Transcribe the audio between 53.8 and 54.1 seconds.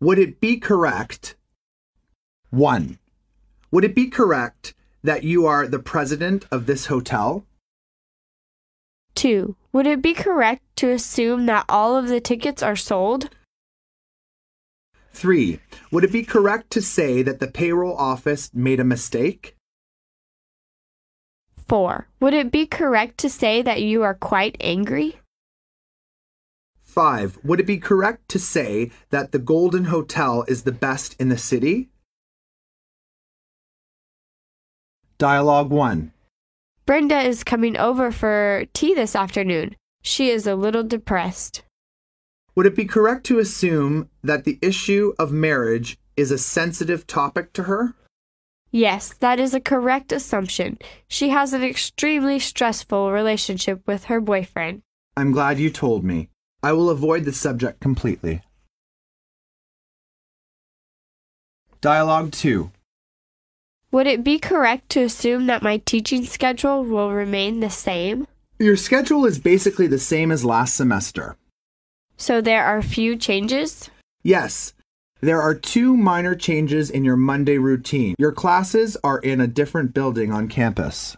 with